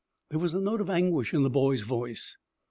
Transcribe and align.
There 0.31 0.39
was 0.39 0.55
a 0.55 0.59
note 0.59 0.81
of 0.81 0.89
anguish 0.89 1.31
in 1.31 1.43
the 1.43 1.49
boy's 1.51 1.83
voice. 1.83 2.35